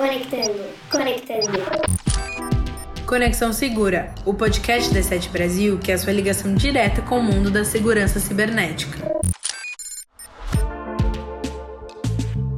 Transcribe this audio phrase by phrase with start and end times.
[0.00, 1.58] Conectando, conectando.
[3.04, 7.22] Conexão Segura, o podcast da Sete Brasil que é a sua ligação direta com o
[7.22, 8.98] mundo da segurança cibernética.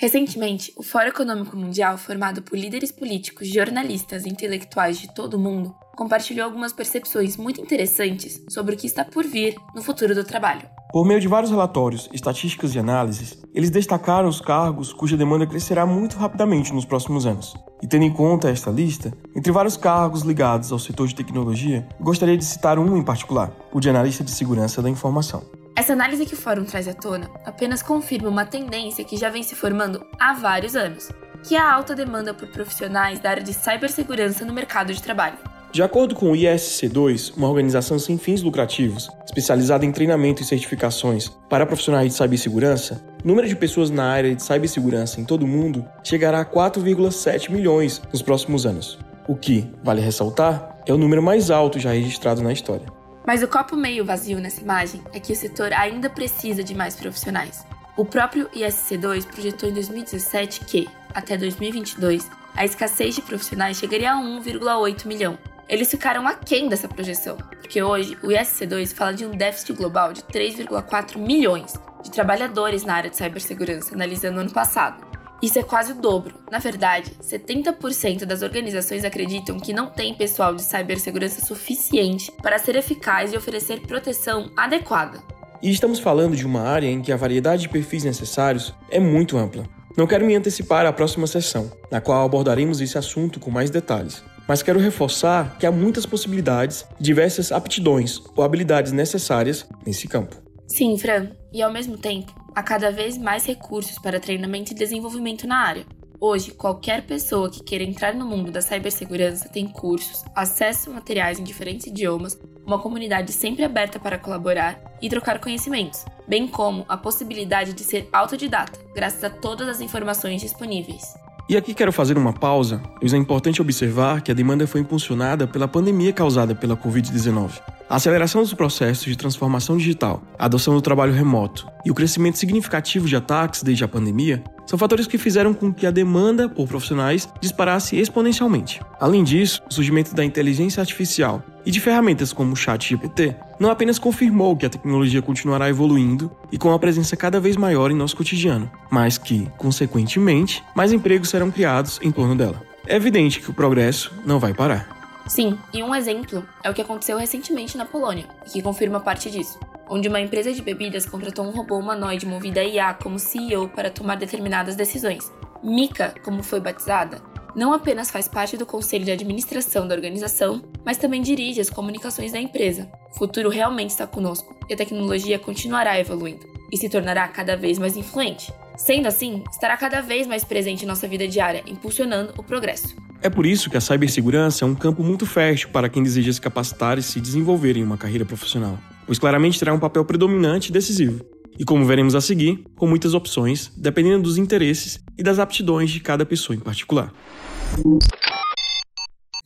[0.00, 5.38] Recentemente, o Fórum Econômico Mundial, formado por líderes políticos, jornalistas e intelectuais de todo o
[5.38, 10.24] mundo, compartilhou algumas percepções muito interessantes sobre o que está por vir no futuro do
[10.24, 10.62] trabalho.
[10.90, 15.84] Por meio de vários relatórios, estatísticas e análises, eles destacaram os cargos cuja demanda crescerá
[15.84, 17.54] muito rapidamente nos próximos anos.
[17.82, 22.38] E tendo em conta esta lista, entre vários cargos ligados ao setor de tecnologia, gostaria
[22.38, 25.42] de citar um em particular, o de analista de segurança da informação.
[25.76, 29.42] Essa análise que o fórum traz à tona apenas confirma uma tendência que já vem
[29.42, 31.10] se formando há vários anos,
[31.46, 35.49] que é a alta demanda por profissionais da área de cibersegurança no mercado de trabalho.
[35.72, 41.28] De acordo com o ISC2, uma organização sem fins lucrativos, especializada em treinamento e certificações
[41.48, 45.46] para profissionais de cibersegurança, o número de pessoas na área de cibersegurança em todo o
[45.46, 48.98] mundo chegará a 4,7 milhões nos próximos anos.
[49.28, 52.86] O que, vale ressaltar, é o número mais alto já registrado na história.
[53.24, 56.96] Mas o copo meio vazio nessa imagem é que o setor ainda precisa de mais
[56.96, 57.64] profissionais.
[57.96, 64.16] O próprio ISC2 projetou em 2017 que, até 2022, a escassez de profissionais chegaria a
[64.16, 65.38] 1,8 milhão.
[65.70, 70.20] Eles ficaram aquém dessa projeção, porque hoje o ISC2 fala de um déficit global de
[70.22, 75.06] 3,4 milhões de trabalhadores na área de cibersegurança, analisando o ano passado.
[75.40, 76.34] Isso é quase o dobro.
[76.50, 82.74] Na verdade, 70% das organizações acreditam que não tem pessoal de cibersegurança suficiente para ser
[82.74, 85.22] eficaz e oferecer proteção adequada.
[85.62, 89.38] E estamos falando de uma área em que a variedade de perfis necessários é muito
[89.38, 89.64] ampla.
[89.96, 94.22] Não quero me antecipar à próxima sessão, na qual abordaremos esse assunto com mais detalhes,
[94.50, 100.34] mas quero reforçar que há muitas possibilidades, diversas aptidões ou habilidades necessárias nesse campo.
[100.66, 105.46] Sim, Fran, e ao mesmo tempo, há cada vez mais recursos para treinamento e desenvolvimento
[105.46, 105.86] na área.
[106.20, 111.38] Hoje, qualquer pessoa que queira entrar no mundo da cibersegurança tem cursos, acesso a materiais
[111.38, 112.36] em diferentes idiomas,
[112.66, 118.08] uma comunidade sempre aberta para colaborar e trocar conhecimentos, bem como a possibilidade de ser
[118.12, 121.14] autodidata, graças a todas as informações disponíveis.
[121.50, 125.48] E aqui quero fazer uma pausa, pois é importante observar que a demanda foi impulsionada
[125.48, 127.60] pela pandemia causada pela Covid-19.
[127.88, 132.38] A aceleração dos processos de transformação digital, a adoção do trabalho remoto e o crescimento
[132.38, 136.68] significativo de ataques desde a pandemia são fatores que fizeram com que a demanda por
[136.68, 138.80] profissionais disparasse exponencialmente.
[139.00, 143.98] Além disso, o surgimento da inteligência artificial e de ferramentas como o ChatGPT não apenas
[143.98, 148.16] confirmou que a tecnologia continuará evoluindo e com uma presença cada vez maior em nosso
[148.16, 152.62] cotidiano, mas que, consequentemente, mais empregos serão criados em torno dela.
[152.86, 155.00] É evidente que o progresso não vai parar.
[155.26, 159.60] Sim, e um exemplo é o que aconteceu recentemente na Polônia, que confirma parte disso,
[159.88, 163.90] onde uma empresa de bebidas contratou um robô humanoide movido a IA como CEO para
[163.90, 165.30] tomar determinadas decisões.
[165.62, 167.20] Mika, como foi batizada,
[167.54, 172.32] não apenas faz parte do conselho de administração da organização, mas também dirige as comunicações
[172.32, 172.90] da empresa.
[173.14, 177.78] O futuro realmente está conosco e a tecnologia continuará evoluindo e se tornará cada vez
[177.78, 178.52] mais influente.
[178.76, 182.96] Sendo assim, estará cada vez mais presente em nossa vida diária, impulsionando o progresso.
[183.22, 186.40] É por isso que a cibersegurança é um campo muito fértil para quem deseja se
[186.40, 190.72] capacitar e se desenvolver em uma carreira profissional, pois claramente terá um papel predominante e
[190.72, 191.22] decisivo.
[191.60, 196.00] E como veremos a seguir, com muitas opções, dependendo dos interesses e das aptidões de
[196.00, 197.12] cada pessoa em particular.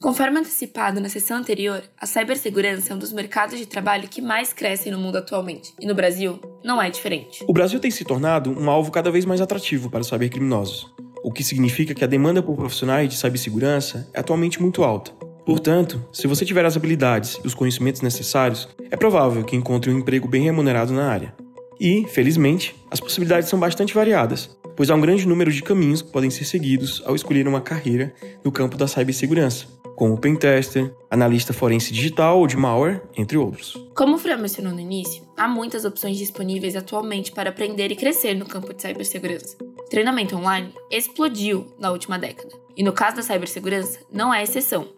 [0.00, 4.52] Conforme antecipado na sessão anterior, a cibersegurança é um dos mercados de trabalho que mais
[4.52, 7.44] crescem no mundo atualmente, e no Brasil não é diferente.
[7.48, 10.86] O Brasil tem se tornado um alvo cada vez mais atrativo para os cybercriminosos,
[11.24, 15.10] o que significa que a demanda por profissionais de cibersegurança é atualmente muito alta.
[15.44, 19.98] Portanto, se você tiver as habilidades e os conhecimentos necessários, é provável que encontre um
[19.98, 21.34] emprego bem remunerado na área.
[21.80, 26.10] E, felizmente, as possibilidades são bastante variadas, pois há um grande número de caminhos que
[26.10, 29.66] podem ser seguidos ao escolher uma carreira no campo da cibersegurança
[29.96, 33.74] como pentester, analista forense digital ou de malware, entre outros.
[33.94, 38.34] Como o Fran mencionou no início, há muitas opções disponíveis atualmente para aprender e crescer
[38.34, 39.56] no campo de cibersegurança.
[39.88, 44.88] Treinamento online explodiu na última década, e no caso da cibersegurança, não é exceção.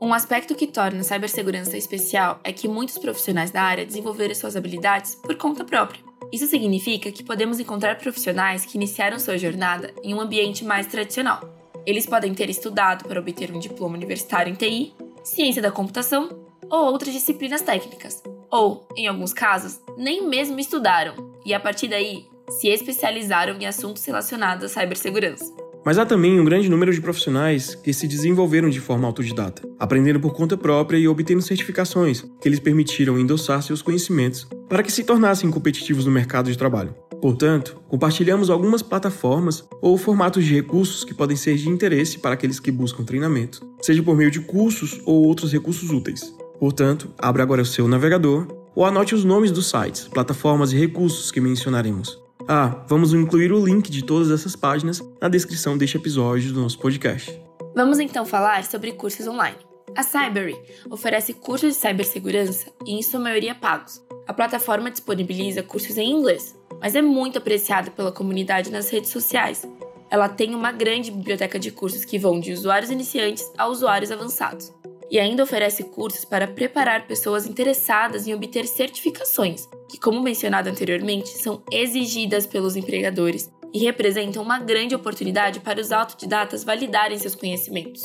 [0.00, 4.56] Um aspecto que torna a cibersegurança especial é que muitos profissionais da área desenvolveram suas
[4.56, 6.00] habilidades por conta própria.
[6.32, 11.62] Isso significa que podemos encontrar profissionais que iniciaram sua jornada em um ambiente mais tradicional,
[11.84, 14.94] eles podem ter estudado para obter um diploma universitário em TI,
[15.24, 16.28] ciência da computação
[16.70, 18.22] ou outras disciplinas técnicas.
[18.50, 21.14] Ou, em alguns casos, nem mesmo estudaram
[21.44, 22.26] e a partir daí
[22.60, 25.61] se especializaram em assuntos relacionados à cibersegurança.
[25.84, 30.20] Mas há também um grande número de profissionais que se desenvolveram de forma autodidata, aprendendo
[30.20, 35.02] por conta própria e obtendo certificações que lhes permitiram endossar seus conhecimentos para que se
[35.02, 36.94] tornassem competitivos no mercado de trabalho.
[37.20, 42.60] Portanto, compartilhamos algumas plataformas ou formatos de recursos que podem ser de interesse para aqueles
[42.60, 46.34] que buscam treinamento, seja por meio de cursos ou outros recursos úteis.
[46.58, 51.30] Portanto, abra agora o seu navegador ou anote os nomes dos sites, plataformas e recursos
[51.30, 52.21] que mencionaremos.
[52.48, 56.78] Ah, vamos incluir o link de todas essas páginas na descrição deste episódio do nosso
[56.78, 57.40] podcast.
[57.74, 59.56] Vamos então falar sobre cursos online.
[59.96, 60.56] A Cybery
[60.90, 64.02] oferece cursos de cibersegurança e, em sua maioria, pagos.
[64.26, 69.66] A plataforma disponibiliza cursos em inglês, mas é muito apreciada pela comunidade nas redes sociais.
[70.10, 74.72] Ela tem uma grande biblioteca de cursos que vão de usuários iniciantes a usuários avançados.
[75.10, 81.28] E ainda oferece cursos para preparar pessoas interessadas em obter certificações, que, como mencionado anteriormente,
[81.28, 88.02] são exigidas pelos empregadores e representam uma grande oportunidade para os autodidatas validarem seus conhecimentos.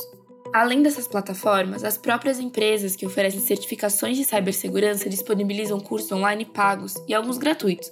[0.54, 6.96] Além dessas plataformas, as próprias empresas que oferecem certificações de cibersegurança disponibilizam cursos online pagos
[7.08, 7.92] e alguns gratuitos,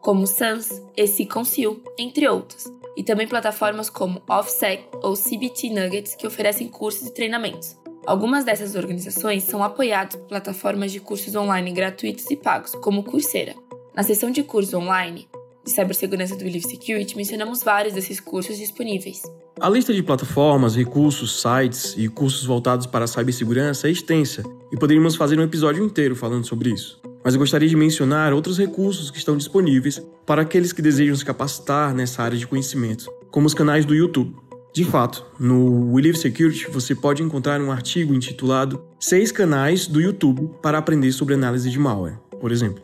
[0.00, 2.64] como SANS e Seconsil, entre outros,
[2.96, 7.83] e também plataformas como OffSec ou CBT Nuggets que oferecem cursos e treinamentos.
[8.06, 13.54] Algumas dessas organizações são apoiadas por plataformas de cursos online gratuitos e pagos, como Coursera.
[13.96, 15.26] Na seção de cursos online
[15.64, 19.22] de cibersegurança do Believe Security, mencionamos vários desses cursos disponíveis.
[19.58, 24.76] A lista de plataformas, recursos, sites e cursos voltados para a cibersegurança é extensa e
[24.76, 27.00] poderíamos fazer um episódio inteiro falando sobre isso.
[27.24, 31.24] Mas eu gostaria de mencionar outros recursos que estão disponíveis para aqueles que desejam se
[31.24, 34.36] capacitar nessa área de conhecimento, como os canais do YouTube.
[34.74, 40.00] De fato, no We Live Security você pode encontrar um artigo intitulado Seis canais do
[40.00, 42.82] YouTube para aprender sobre análise de malware, por exemplo.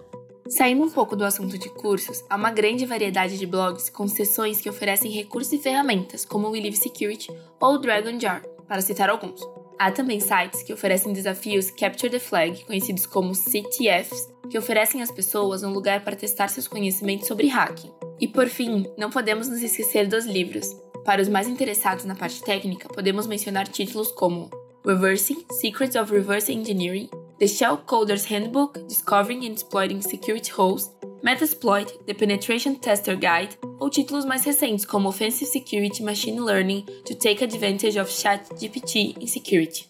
[0.48, 4.60] Saindo um pouco do assunto de cursos, há uma grande variedade de blogs com sessões
[4.60, 7.28] que oferecem recursos e ferramentas, como o We Live Security
[7.60, 9.40] ou Dragon Jar, para citar alguns.
[9.76, 15.10] Há também sites que oferecem desafios Capture the Flag, conhecidos como CTFs, que oferecem às
[15.10, 17.90] pessoas um lugar para testar seus conhecimentos sobre hacking.
[18.20, 20.68] E por fim, não podemos nos esquecer dos livros.
[21.04, 24.50] Para os mais interessados na parte técnica, podemos mencionar títulos como
[24.84, 27.08] Reversing Secrets of Reverse Engineering,
[27.38, 30.90] The Shell Coder's Handbook Discovering and Exploiting Security Holes,
[31.22, 37.14] Metasploit, The Penetration Tester Guide, ou títulos mais recentes como Offensive Security Machine Learning to
[37.14, 39.88] Take Advantage of ChatGPT in Security.